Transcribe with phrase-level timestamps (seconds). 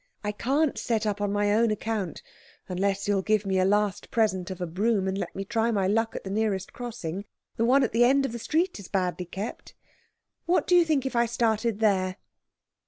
[0.23, 2.23] I can't set up on my own account
[2.67, 5.85] unless you'll give me a last present of a broom, and let me try my
[5.85, 7.25] luck at the nearest crossing.
[7.57, 9.75] The one at the end of the street is badly kept.
[10.47, 12.17] What do you think if I started there?"